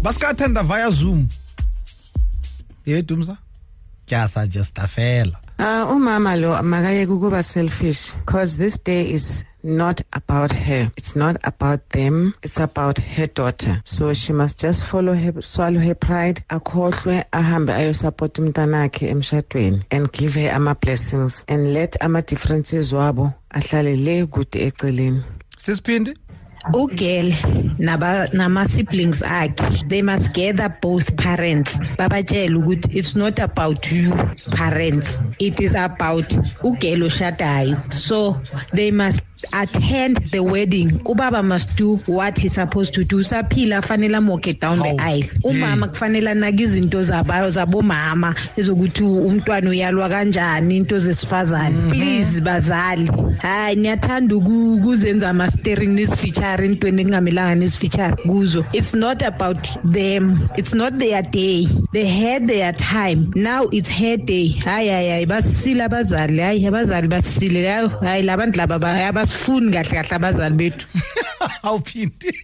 Baskathenda 0.01 0.63
via 0.65 0.91
Zoom. 0.91 1.27
Yeah, 2.85 3.01
Dumza. 3.01 3.37
Kya 4.07 4.27
suggest 4.27 4.75
fela. 4.75 5.35
Uh, 5.61 5.91
umama 5.91 6.35
lo 6.35 6.63
makayeke 6.63 7.11
ukuba 7.11 7.43
selfish 7.43 8.15
because 8.25 8.57
this 8.57 8.79
day 8.79 9.07
is 9.11 9.43
not 9.61 10.01
about 10.13 10.51
her. 10.51 10.91
It's 10.97 11.15
not 11.15 11.37
about 11.43 11.87
them. 11.89 12.33
It's 12.41 12.59
about 12.59 12.97
her 12.97 13.27
daughter. 13.27 13.79
So 13.85 14.11
she 14.15 14.33
must 14.33 14.59
just 14.59 14.83
follow 14.83 15.13
her 15.13 15.39
swallow 15.43 15.79
her 15.79 15.93
pride 15.93 16.43
akhohlwe 16.49 17.23
ahambe 17.31 17.69
ayosupport 17.73 18.39
umntanakhe 18.39 19.07
emshadweni 19.07 19.83
and 19.91 20.11
give 20.11 20.33
her 20.33 20.49
ama-blessings 20.49 21.45
and 21.47 21.73
let 21.75 21.95
ama-differences 22.03 22.91
wabo 22.91 23.31
ahlale 23.53 23.95
le 23.95 24.25
kude 24.25 24.65
eceleni. 24.65 25.23
Sisiphindi. 25.59 26.15
Ugirl 26.73 27.31
naba 27.79 28.27
nama-siblings 28.33 29.21
akhe 29.21 29.87
they 29.89 30.01
must 30.01 30.33
gather 30.33 30.69
both 30.81 31.15
parents. 31.17 31.77
Babatshele 31.97 32.55
ukuthi 32.61 32.95
it's 32.95 33.15
not 33.15 33.39
about 33.39 33.91
you 33.91 34.11
parents. 34.51 35.17
It 35.39 35.59
is 35.61 35.73
about 35.75 36.29
ugirl 36.63 37.03
oshadayo 37.09 37.93
so 37.93 38.39
they 38.73 38.91
must 38.91 39.21
attend 39.53 40.17
the 40.31 40.39
wedding. 40.39 40.89
Ubaba 40.99 41.43
must 41.43 41.75
do 41.75 41.95
what 42.05 42.37
he's 42.37 42.53
supposed 42.53 42.93
to 42.93 43.03
do. 43.03 43.17
Usaphila 43.21 43.81
fanele 43.81 44.17
amoke 44.17 44.59
down 44.59 44.77
the 44.79 44.95
aisle. 44.99 45.23
umama 45.43 45.87
kufanele 45.87 46.29
anake 46.31 46.63
izinto 46.63 47.01
zabayo 47.01 47.49
zabomama 47.49 48.35
ezokuthi 48.57 49.03
umntwana 49.03 49.69
uyalwa 49.69 50.09
kanjani 50.09 50.77
into 50.77 50.99
zesifazane. 50.99 51.89
Please 51.91 52.39
bazali. 52.41 53.09
Hayi 53.41 53.75
niyathanda 53.75 54.35
uku- 54.35 54.73
ukuzenza 54.75 55.29
ama-steering 55.29 55.95
nisifeature 56.57 56.65
entweni 56.65 57.01
ekungamelanga 57.01 57.55
nisifeature 57.55 58.11
kuzo. 58.25 58.65
It's 58.73 58.93
not 58.93 59.21
about 59.23 59.67
them. 59.91 60.47
It's 60.57 60.73
not 60.73 60.93
their 60.99 61.21
day. 61.21 61.67
They 61.93 62.05
had 62.07 62.47
their 62.47 62.73
time. 62.73 63.31
Now 63.35 63.67
it's 63.71 63.89
her 63.89 64.17
day. 64.17 64.49
Hayi 64.49 64.89
hayi 64.89 65.09
hayi 65.09 65.25
basisile 65.25 65.83
abazali. 65.83 66.39
Hayi 66.41 66.67
abazali 66.67 67.07
basisile. 67.07 67.67
Hayi 67.67 67.89
hayi 68.01 68.23
labantu 68.23 68.57
laba 68.57 68.79
ba- 68.79 69.07
abasifuni 69.07 69.71
kahle 69.71 69.89
kahle 70.03 70.15
abazali 70.15 70.55
bethu. 70.55 70.87
Awuphindi. 71.63 72.33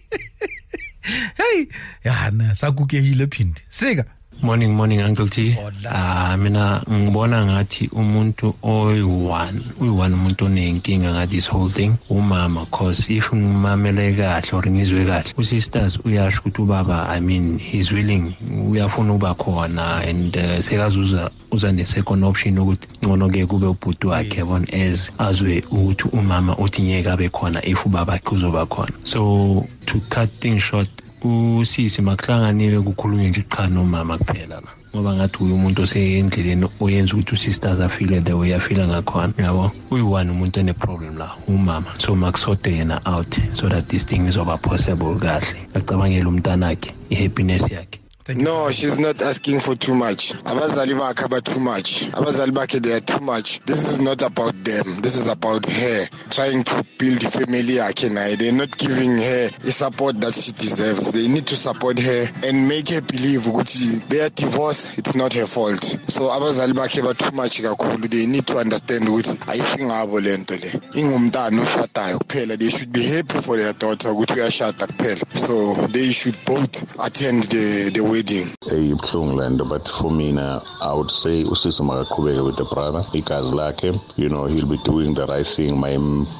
Hey 1.36 1.66
yana 2.04 2.54
sakukehile 2.54 3.26
phindi. 3.26 3.60
Sika. 3.70 4.04
Morning 4.42 4.72
morning 4.74 5.00
uncle 5.02 5.28
t. 5.28 5.56
Ah 5.90 6.36
mina 6.36 6.82
ngibona 6.90 7.46
ngathi 7.46 7.88
umuntu 7.92 8.54
oyi-one 8.62 9.60
uyi-one 9.80 10.14
umuntu 10.14 10.44
onenkinga 10.46 11.10
ngathi 11.12 11.30
this 11.30 11.46
whole 11.46 11.68
thing 11.68 11.98
umama 12.10 12.66
cause 12.70 13.10
if 13.10 13.32
ngimamele 13.34 14.14
kahle 14.16 14.52
or 14.52 14.64
ngizwe 14.66 15.04
kahle 15.06 15.34
usisters 15.36 15.98
uyasho 16.04 16.40
ukuthi 16.40 16.62
ubaba 16.62 17.08
i 17.08 17.20
mean 17.20 17.58
he's 17.58 17.92
willing 17.92 18.34
uyafuna 18.70 19.12
ukuba 19.12 19.34
khona 19.34 20.02
and 20.08 20.36
uh, 20.36 20.60
sekazuza 20.60 21.30
uza 21.50 21.72
ne-second 21.72 22.24
option 22.24 22.58
ukuthi 22.58 22.88
ngcono-ke 23.04 23.46
kube 23.46 23.66
ubhuti 23.66 24.06
wakhe 24.06 24.40
yabona 24.40 24.66
as 24.72 25.10
azwe 25.18 25.64
ukuthi 25.70 26.08
umama 26.12 26.56
uthi 26.56 26.82
ngeke 26.82 27.10
abe 27.10 27.28
khona 27.28 27.64
if 27.64 27.86
ubabakhe 27.86 28.34
uzoba 28.34 28.66
khona. 28.66 28.92
So 29.04 29.66
to 29.86 30.00
cut 30.10 30.30
things 30.40 30.62
short 30.62 30.88
usisi 31.24 32.02
makuhlanganiwe 32.02 32.82
kukhulunywe 32.82 33.28
nje 33.28 33.42
qha 33.42 33.66
nomama 33.66 34.18
kuphela 34.18 34.60
la. 34.60 34.70
Ngoba 34.94 35.14
ngathi 35.14 35.44
uye 35.44 35.52
umuntu 35.52 35.82
osendleleni 35.82 36.66
oyenza 36.80 37.12
ukuthi 37.14 37.34
usisters 37.34 37.80
afile 37.80 38.20
the 38.20 38.32
way 38.32 38.54
afila 38.54 38.86
ngakhona. 38.88 39.32
Yabo? 39.38 39.70
Uyi-one 39.90 40.30
umuntu 40.30 40.60
ene-problem 40.60 41.18
la 41.18 41.28
umama. 41.46 41.90
So 41.98 42.14
makusode 42.14 42.70
yena 42.70 43.00
out 43.06 43.38
so 43.54 43.68
that 43.68 43.88
this 43.88 44.04
thing 44.04 44.26
izoba 44.26 44.56
possible 44.62 45.14
kahle. 45.14 45.66
Acabangele 45.74 46.26
umntanakhe 46.26 46.92
i-happiness 47.10 47.70
yakhe 47.70 48.00
No, 48.36 48.70
she's 48.70 48.98
not 48.98 49.22
asking 49.22 49.58
for 49.58 49.74
too 49.74 49.94
much. 49.94 50.34
Abazali 50.44 50.92
bakhe 50.92 51.24
aba 51.24 51.40
too 51.40 51.58
much. 51.58 52.04
Abazali 52.10 52.82
they 52.82 52.92
are 52.92 53.00
too 53.00 53.20
much. 53.20 53.60
This 53.60 53.88
is 53.88 54.00
not 54.00 54.20
about 54.20 54.52
them. 54.64 55.00
This 55.00 55.16
is 55.16 55.28
about 55.28 55.64
her 55.64 56.06
trying 56.28 56.62
to 56.64 56.84
build 56.98 57.24
a 57.24 57.30
family 57.30 57.76
yakhe 57.76 58.10
naye. 58.10 58.36
They're 58.36 58.52
not 58.52 58.76
giving 58.76 59.16
her 59.16 59.48
the 59.60 59.72
support 59.72 60.20
that 60.20 60.34
she 60.34 60.52
deserves. 60.52 61.10
They 61.10 61.26
need 61.26 61.46
to 61.46 61.56
support 61.56 61.98
her 62.00 62.28
and 62.44 62.68
make 62.68 62.90
her 62.90 63.00
believe 63.00 63.46
ukuthi 63.46 64.06
their 64.10 64.28
divorce 64.28 64.90
it's 64.98 65.14
not 65.14 65.32
her 65.32 65.46
fault. 65.46 65.82
So 66.08 66.28
abazali 66.28 66.72
bakhe 66.72 67.02
ba 67.02 67.14
too 67.14 67.34
much 67.34 67.62
kakhulu. 67.62 68.10
They 68.10 68.26
need 68.26 68.46
to 68.48 68.58
understand 68.58 69.04
ukuthi 69.04 69.38
ayisingabo 69.46 70.22
lento 70.22 70.54
le. 70.54 70.68
Ingumntana 70.92 71.62
oshadayo 71.62 72.18
kuphela. 72.18 72.58
They 72.58 72.68
should 72.68 72.92
be 72.92 73.04
happy 73.04 73.40
for 73.40 73.56
their 73.56 73.72
daughter 73.72 74.10
ukuthi 74.10 74.34
uyashada 74.34 74.86
kuphela. 74.86 75.22
So 75.34 75.86
they 75.86 76.12
should 76.12 76.36
both 76.44 77.00
attend 77.00 77.44
the 77.44 77.88
the 77.88 78.17
wedding. 78.18 78.50
ibuhlungu 78.72 79.36
le 79.36 79.48
nto 79.50 79.64
but 79.64 79.88
for 79.88 80.10
me, 80.10 80.32
mina 80.32 80.60
i 80.80 80.92
would 80.92 81.10
say 81.10 81.44
usisi 81.44 81.82
makaqhubeke 81.82 82.44
with 82.44 82.56
the 82.56 82.64
brother. 82.64 83.02
Igazi 83.14 83.54
lakhe 83.54 84.00
you 84.16 84.28
know 84.28 84.46
he'll 84.46 84.66
be 84.66 84.76
doing 84.78 85.14
the 85.14 85.24
right 85.26 85.46
thing 85.46 85.78
My 85.78 85.94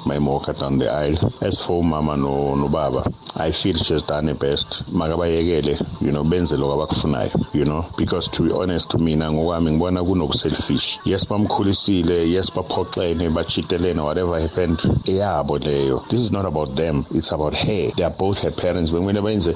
mayimwalker 0.06 0.58
down 0.58 0.78
the 0.78 0.90
aisle. 0.90 1.32
As 1.40 1.64
for 1.64 1.82
umama 1.82 2.18
no, 2.18 2.54
nobaba 2.56 3.06
i 3.36 3.52
feel 3.52 3.74
she's 3.76 4.02
done 4.02 4.26
her 4.26 4.34
best. 4.34 4.82
Makabayekele 4.92 6.02
you 6.02 6.10
know 6.10 6.24
benze 6.24 6.54
abakufunayo 6.56 7.54
you 7.54 7.64
know. 7.64 7.88
Because 7.96 8.28
to 8.28 8.42
be 8.42 8.52
honest 8.52 8.90
to 8.90 8.98
mina 8.98 9.30
ngokwami 9.30 9.72
ngibona 9.72 10.02
kunoku-selfish 10.04 10.98
yes 11.04 11.24
bamkhulisile 11.26 12.28
yes 12.30 12.50
baphoxene 12.50 13.30
bachitelene 13.30 14.02
whatever 14.02 14.40
happened 14.40 14.78
eyabo 15.06 15.58
leyo. 15.58 16.06
This 16.08 16.20
is 16.20 16.32
not 16.32 16.44
about 16.44 16.74
them 16.74 17.06
it's 17.14 17.30
about 17.32 17.54
her. 17.54 17.90
They 17.96 18.02
are 18.02 18.10
both 18.10 18.40
her 18.40 18.50
parents. 18.50 18.90
Bekumele 18.90 19.22
benze 19.22 19.54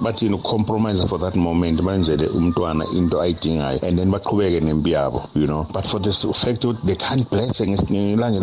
bathini 0.00 0.34
ucompromise 0.38 1.04
for 1.08 1.18
that 1.18 1.34
moment 1.36 1.55
benzele 1.60 2.28
umntwana 2.28 2.84
into 2.94 3.20
ayidingayo 3.20 3.82
and 3.82 3.98
then 3.98 4.10
baqhubeke 4.10 4.60
nempi 4.60 4.90
yabo 4.92 5.28
you 5.34 5.46
know. 5.46 5.66
But 5.72 5.86
for 5.86 5.98
this 6.00 6.22
fact 6.22 6.64
ukuthi 6.64 6.86
they 6.86 6.94
can't 6.94 7.28
bless 7.30 7.60
ngelanga 7.60 8.38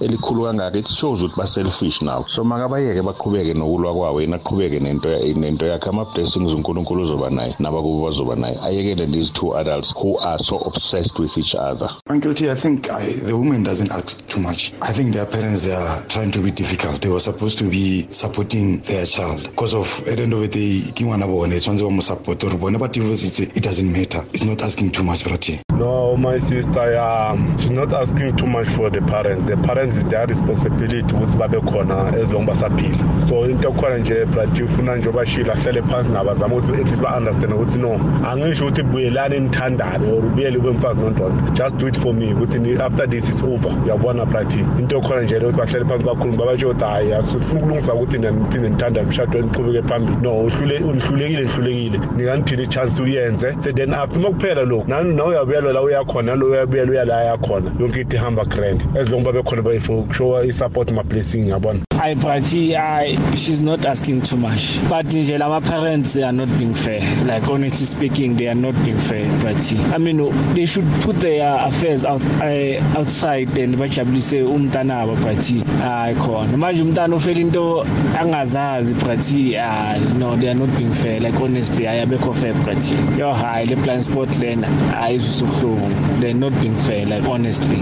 elikhulu 0.00 0.44
kangaka 0.46 0.76
it 0.76 0.88
shows 0.88 1.22
ukuthi 1.22 1.36
ba-selfish 1.36 2.02
now. 2.02 2.24
So 2.26 2.44
makabayeke 2.44 3.02
baqhubeke 3.02 3.54
nokulwa 3.54 3.94
kwawo 3.94 4.20
yena 4.20 4.36
aqhubeke 4.36 4.80
nento 4.80 5.08
nento 5.34 5.66
yakhe 5.66 5.88
ama-blessings 5.88 6.52
unkulunkulu 6.52 7.02
uzoba 7.02 7.30
naye 7.30 7.54
nabakubo 7.58 8.04
bazoba 8.04 8.36
naye. 8.36 8.56
Ayekele 8.62 9.06
these 9.12 9.30
two 9.30 9.54
adults 9.56 9.92
who 9.96 10.18
are 10.18 10.38
so 10.38 10.58
obsessed 10.58 11.18
with 11.18 11.36
each 11.38 11.54
other. 11.54 11.88
Uncle 12.08 12.34
T, 12.34 12.50
I 12.50 12.54
think 12.54 12.90
I, 12.90 13.12
the 13.24 13.36
woman 13.36 13.62
doesn't 13.62 13.90
ask 13.90 14.26
too 14.28 14.40
much. 14.40 14.72
I 14.82 14.92
think 14.92 15.12
their 15.12 15.26
parents 15.26 15.64
they 15.66 15.72
are 15.72 16.02
trying 16.08 16.30
to 16.32 16.40
be 16.40 16.50
difficult. 16.50 17.00
They 17.02 17.08
were 17.08 17.20
supposed 17.20 17.58
to 17.58 17.64
be 17.64 18.06
supporting 18.12 18.80
their 18.82 19.04
child. 19.06 19.42
Because 19.42 19.74
of 19.74 19.86
at 20.08 20.16
the 20.16 20.22
end 20.22 20.32
of 20.32 20.40
the 20.40 20.48
day, 20.48 20.80
ke 20.92 21.04
ngwana 21.04 21.26
bone 21.26 21.50
tshwanetse 21.50 21.82
ba 21.82 21.90
mo 21.90 22.00
divorce 22.92 23.40
it 23.40 23.62
doesn't 23.62 23.92
matter. 23.92 24.24
It's 24.32 24.44
not 24.44 24.62
asking 24.62 24.92
too 24.92 25.02
much, 25.02 25.24
brother. 25.24 25.60
No, 25.80 26.14
my 26.14 26.38
sister, 26.38 26.98
um, 26.98 27.58
she's 27.58 27.70
not 27.70 27.94
asking 27.94 28.36
too 28.36 28.46
much 28.46 28.68
for 28.68 28.90
the 28.90 29.00
parents. 29.00 29.48
The 29.48 29.56
parents 29.56 29.96
is 29.96 30.04
their 30.04 30.26
responsibility 30.26 31.00
ukuthi 31.00 31.38
babe 31.38 31.62
khona 31.64 32.12
as 32.20 32.30
long 32.30 32.44
basaphila. 32.46 33.26
So 33.26 33.44
into 33.44 33.70
khona 33.70 33.98
nje 33.98 34.26
brati 34.26 34.62
ufuna 34.62 34.96
nje 34.96 35.10
bashila 35.10 35.54
hlele 35.54 35.82
phansi 35.82 36.10
nabazama 36.10 36.56
ukuthi 36.56 36.80
at 36.80 36.86
least 36.86 37.00
ba-understand 37.00 37.52
ukuthi 37.52 37.78
no 37.78 37.92
angisho 38.28 38.66
ukuthi 38.66 38.82
buyelani 38.82 39.40
nithandane 39.40 40.06
or 40.12 40.24
ubuyele 40.24 40.58
ube 40.58 40.70
mfazi 40.70 41.00
nondoda. 41.00 41.50
Just 41.54 41.76
do 41.78 41.86
it 41.86 41.96
for 41.96 42.12
me 42.12 42.34
ukuthi 42.34 42.78
after 42.78 43.06
this 43.06 43.30
is 43.30 43.42
over. 43.42 43.70
Uyabona 43.84 44.26
brati 44.26 44.58
into 44.78 45.00
khona 45.00 45.22
nje 45.22 45.38
ukuthi 45.38 45.56
bahlele 45.56 45.84
phansi 45.84 46.04
bakhuluma 46.04 46.36
babasho 46.36 46.68
ukuthi 46.68 46.84
hayi 46.84 47.12
asifuna 47.12 47.60
ukulungisa 47.60 47.94
ukuthi 47.94 48.18
niphinde 48.18 48.68
nithandane 48.68 49.06
umshado 49.06 49.40
niqhubeke 49.40 49.88
phambili. 49.88 50.18
No 50.22 50.42
nihlulekile 50.42 51.44
nihlulekile 51.44 52.00
nikanithini 52.16 52.62
i-chance 52.62 53.02
uyenze? 53.02 53.54
So 53.62 53.72
then 53.72 53.94
after 53.94 54.18
uma 54.18 54.28
kuphela 54.28 54.64
lokhu 54.64 54.88
nani 54.88 55.14
na 55.14 55.69
uyabuyelwa 55.70 55.72
la 55.72 55.82
uyakhona 55.82 56.34
lo 56.34 56.46
uyabuyela 56.46 56.90
uya 56.90 57.04
la 57.04 57.18
ayakhona. 57.18 57.72
Yonke 57.80 58.00
into 58.00 58.16
ihamba 58.16 58.44
grand. 58.44 58.82
As 58.96 59.10
long 59.10 59.22
babe 59.22 59.42
khona 59.44 59.80
for 59.80 60.04
ukushowa 60.04 60.44
i-support 60.46 60.90
ma-blessing 60.92 61.48
yabona? 61.48 61.89
I 62.02 62.14
party 62.14 62.74
I 62.76 63.34
she's 63.34 63.60
not 63.60 63.84
asking 63.84 64.22
too 64.22 64.38
much. 64.38 64.80
But 64.88 65.04
nje 65.06 65.38
lama 65.38 65.60
parents 65.60 66.14
they 66.14 66.22
are 66.22 66.32
not 66.32 66.48
being 66.58 66.72
fair. 66.72 67.00
Like 67.26 67.46
honestly 67.46 67.84
speaking, 67.84 68.36
they 68.36 68.48
are 68.48 68.54
not 68.54 68.74
being 68.86 68.98
fair. 68.98 69.26
But 69.42 69.60
I 69.92 69.98
mean 69.98 70.18
they 70.54 70.64
should 70.64 70.86
put 71.02 71.16
their 71.16 71.58
affairs 71.62 72.06
out 72.06 72.24
uh, 72.40 72.98
outside 72.98 73.58
and 73.58 73.74
bajabulise 73.74 74.40
umntana 74.42 75.04
wabo 75.06 75.22
but 75.22 75.36
hayi 75.36 76.14
khona. 76.14 76.56
Manje 76.56 76.82
umntana 76.82 77.14
ufela 77.16 77.40
into 77.40 77.84
angazazi 78.16 78.94
but 79.04 79.20
ah 79.60 79.98
no 80.16 80.36
they 80.36 80.48
are 80.48 80.54
not 80.54 80.74
being 80.78 80.92
fair. 80.94 81.20
Like 81.20 81.34
honestly 81.34 81.84
ayabekho 81.84 82.34
fair 82.34 82.54
but 82.64 82.82
yo 83.18 83.30
hayi 83.34 83.68
le 83.68 83.76
blind 83.76 84.04
spot 84.04 84.38
lena 84.38 84.66
ayizusubhlungu. 84.96 86.20
They're 86.20 86.32
not 86.32 86.52
being 86.62 86.78
fair 86.78 87.04
like 87.04 87.24
honestly. 87.24 87.78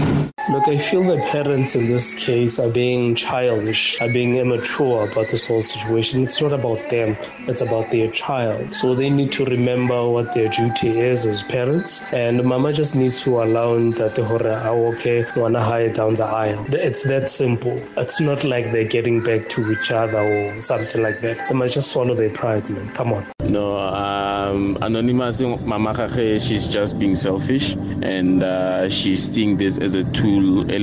Look, 0.49 0.67
I 0.67 0.79
feel 0.79 1.03
the 1.03 1.17
parents 1.31 1.75
in 1.75 1.85
this 1.91 2.15
case 2.15 2.57
are 2.57 2.71
being 2.71 3.13
childish, 3.13 4.01
being 4.13 4.35
immature 4.37 5.07
about 5.09 5.29
this 5.29 5.47
whole 5.47 5.61
situation. 5.61 6.23
It's 6.23 6.41
not 6.41 6.53
about 6.53 6.89
them, 6.89 7.17
it's 7.47 7.61
about 7.61 7.91
their 7.91 8.09
child. 8.11 8.73
So 8.73 8.95
they 8.95 9.09
need 9.09 9.31
to 9.33 9.45
remember 9.45 10.07
what 10.09 10.33
their 10.33 10.49
duty 10.49 10.99
is 10.99 11.25
as 11.25 11.43
parents. 11.43 12.03
And 12.11 12.43
mama 12.43 12.73
just 12.73 12.95
needs 12.95 13.21
to 13.23 13.41
allow 13.41 13.77
that 13.91 14.17
okay, 14.19 15.25
wanna 15.35 15.61
hide 15.61 15.93
down 15.93 16.15
the 16.15 16.25
aisle. 16.25 16.65
It's 16.69 17.03
that 17.03 17.29
simple. 17.29 17.81
It's 17.97 18.19
not 18.19 18.43
like 18.43 18.71
they're 18.71 18.87
getting 18.87 19.21
back 19.23 19.49
to 19.49 19.71
each 19.71 19.91
other 19.91 20.19
or 20.19 20.61
something 20.61 21.01
like 21.01 21.21
that. 21.21 21.47
They 21.47 21.55
must 21.55 21.73
just 21.73 21.91
swallow 21.91 22.15
their 22.15 22.29
pride, 22.29 22.69
man. 22.69 22.91
Come 22.93 23.13
on. 23.13 23.25
No, 23.43 23.77
uh, 23.77 24.28
um, 24.49 24.77
Anonymous, 24.81 25.41
Mama 25.41 25.93
Kage, 25.93 26.41
she's 26.41 26.67
just 26.67 26.97
being 26.99 27.15
selfish 27.15 27.75
and 28.01 28.43
uh, 28.43 28.89
she's 28.89 29.21
seeing 29.31 29.57
this 29.57 29.77
as 29.77 29.95
a 29.95 30.03
tool, 30.11 30.69
e 30.71 30.79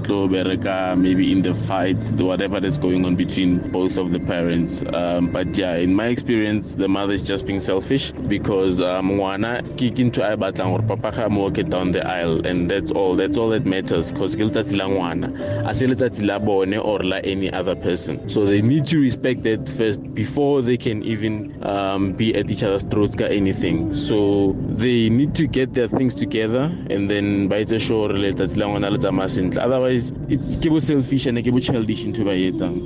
gore 0.00 0.28
bereka 0.28 0.98
maybe 0.98 1.32
in 1.32 1.42
the 1.42 1.54
fight, 1.66 1.96
whatever 2.12 2.60
that's 2.60 2.76
going 2.76 3.04
on 3.04 3.16
between 3.16 3.58
both 3.70 3.96
of 3.98 4.12
the 4.12 4.20
parents. 4.20 4.82
Um, 4.92 5.30
but 5.32 5.56
yeah, 5.56 5.74
in 5.74 5.94
my 5.94 6.06
experience, 6.06 6.74
the 6.74 6.88
mother 6.88 7.12
is 7.12 7.22
just 7.22 7.46
being 7.46 7.60
selfish 7.60 8.12
because 8.12 8.80
um, 8.80 9.10
ngwana 9.10 9.62
ke 9.76 9.94
ke 9.94 10.56
gore 10.56 10.82
papa 10.82 11.12
ga 11.16 11.28
mo 11.28 11.42
walk 11.42 11.54
down 11.70 11.92
the 11.92 12.06
aisle 12.06 12.46
and 12.46 12.70
that's 12.70 12.90
all. 12.92 13.16
That's 13.16 13.36
all 13.36 13.48
that 13.50 13.64
matters 13.64 14.12
because 14.12 14.34
ke 14.34 14.40
letsatsi 14.40 14.76
la 14.76 14.86
ngwana, 14.86 15.68
a 15.68 15.74
se 15.74 15.86
letsatsi 15.86 16.26
la 16.26 16.38
bone 16.38 16.76
or 16.76 16.98
la 17.00 17.16
any 17.24 17.52
other 17.52 17.76
person. 17.76 18.28
So 18.28 18.44
they 18.44 18.60
need 18.60 18.86
to 18.88 18.98
respect 18.98 19.42
that 19.44 19.68
first 19.76 20.02
before 20.14 20.62
they 20.62 20.76
can 20.76 21.02
even 21.02 21.64
um, 21.64 22.12
be 22.12 22.34
at 22.34 22.50
each 22.50 22.62
other's 22.62 22.82
throats 22.90 23.16
ka 23.16 23.24
anything. 23.24 23.94
So 23.94 24.56
they 24.58 25.08
need 25.08 25.34
to 25.36 25.46
get 25.46 25.74
their 25.74 25.88
things 25.88 26.14
together 26.14 26.64
and 26.90 27.10
then 27.10 27.48
etse 27.48 27.80
sure 27.80 28.12
le 28.12 28.32
letsatsi 28.32 28.56
la 28.56 28.66
ngwana 28.66 28.90
le 28.90 28.98
tsamaya 28.98 29.30
sentle. 29.30 29.60
Otherwise, 29.60 30.12
it's 30.28 30.56
ke 30.56 30.68
bo 30.68 30.78
selfish 30.78 31.26
and 31.26 31.38
ke 31.38 31.50
bo 31.50 31.60
childish 31.60 32.04
into 32.04 32.24
ba 32.24 32.30
etsang. 32.30 32.76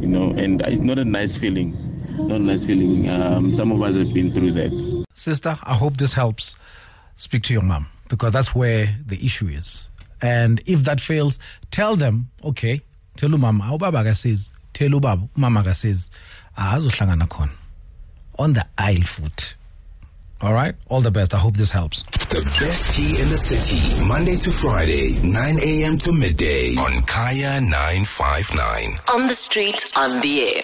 You 0.00 0.08
know, 0.08 0.30
and 0.36 0.60
it's 0.62 0.80
not 0.80 0.98
a 0.98 1.04
nice 1.04 1.36
feeling. 1.36 1.76
Not 2.16 2.40
a 2.40 2.44
nice 2.44 2.64
feeling. 2.64 3.08
Um, 3.08 3.54
some 3.54 3.72
of 3.72 3.82
us 3.82 3.94
have 3.96 4.12
been 4.12 4.32
through 4.32 4.52
that. 4.52 5.04
Sister, 5.14 5.58
I 5.62 5.74
hope 5.74 5.96
this 5.96 6.12
helps. 6.12 6.56
Speak 7.16 7.44
to 7.44 7.52
your 7.52 7.62
mom 7.62 7.86
because 8.08 8.32
that's 8.32 8.54
where 8.54 8.88
the 9.06 9.24
issue 9.24 9.46
is. 9.46 9.88
And 10.20 10.60
if 10.66 10.82
that 10.84 11.00
fails, 11.00 11.38
tell 11.70 11.96
them, 11.96 12.30
okay, 12.44 12.80
tell 13.16 13.28
umama, 13.28 13.78
ubaba 13.78 14.16
says, 14.16 14.52
tell 14.72 14.88
ubaba, 14.88 15.28
umama 15.36 15.74
says, 15.74 16.10
azohlangana 16.58 17.28
khona 17.28 17.52
on 18.38 18.52
the 18.52 18.66
aisle 18.78 19.02
foot. 19.02 19.54
All 20.42 20.52
right? 20.52 20.74
All 20.88 21.00
the 21.00 21.10
best. 21.10 21.32
I 21.32 21.38
hope 21.38 21.56
this 21.56 21.70
helps. 21.70 22.02
The 22.28 22.42
best 22.60 22.92
T 22.96 23.20
in 23.20 23.28
the 23.30 23.38
city, 23.38 24.04
Monday 24.04 24.36
to 24.36 24.50
Friday, 24.50 25.18
9 25.20 25.58
a.m. 25.60 25.98
to 25.98 26.12
midday 26.12 26.74
on 26.76 27.00
Kaya 27.02 27.60
959. 27.60 29.00
On 29.14 29.26
the 29.28 29.34
street, 29.34 29.92
on 29.96 30.20
the 30.20 30.42
air. 30.42 30.62